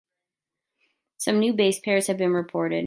[1.17, 2.79] Some new base pairs have been reported.